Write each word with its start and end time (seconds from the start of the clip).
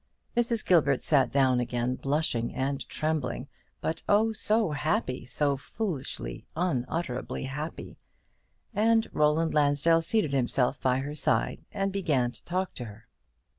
Mrs. 0.35 0.65
Gilbert 0.65 1.03
sat 1.03 1.31
down 1.31 1.59
again, 1.59 1.93
blushing 1.93 2.55
and 2.55 2.89
trembling; 2.89 3.47
but, 3.81 4.01
oh, 4.09 4.31
so 4.31 4.71
happy, 4.71 5.27
so 5.27 5.57
foolishly, 5.57 6.47
unutterably 6.55 7.43
happy; 7.43 7.99
and 8.73 9.07
Roland 9.13 9.53
Lansdell 9.53 10.01
seated 10.01 10.33
himself 10.33 10.81
by 10.81 11.01
her 11.01 11.13
side 11.13 11.65
and 11.71 11.91
began 11.93 12.31
to 12.31 12.43
talk 12.45 12.73
to 12.73 12.85
her. 12.85 13.05